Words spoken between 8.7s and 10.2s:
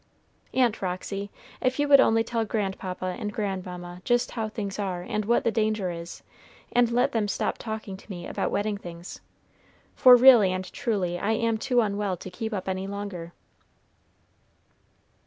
things, for